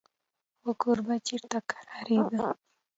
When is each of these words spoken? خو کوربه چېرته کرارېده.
خو 0.61 0.69
کوربه 0.81 1.15
چېرته 1.27 1.57
کرارېده. 1.69 2.45